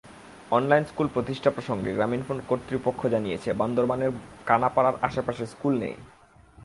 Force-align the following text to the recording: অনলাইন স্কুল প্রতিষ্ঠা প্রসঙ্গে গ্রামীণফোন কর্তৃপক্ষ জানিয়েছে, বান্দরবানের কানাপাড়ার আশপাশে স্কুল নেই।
অনলাইন 0.57 0.83
স্কুল 0.91 1.07
প্রতিষ্ঠা 1.15 1.49
প্রসঙ্গে 1.55 1.91
গ্রামীণফোন 1.97 2.37
কর্তৃপক্ষ 2.49 3.01
জানিয়েছে, 3.13 3.49
বান্দরবানের 3.53 4.11
কানাপাড়ার 4.49 4.95
আশপাশে 5.07 5.43
স্কুল 5.53 5.73
নেই। 5.83 5.95